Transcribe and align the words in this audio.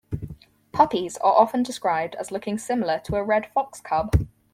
Puppies 0.71 1.17
are 1.17 1.33
often 1.33 1.61
described 1.61 2.15
as 2.15 2.31
looking 2.31 2.57
similar 2.57 2.97
to 3.05 3.17
a 3.17 3.23
red 3.23 3.45
fox 3.53 3.79
cub. 3.81 4.15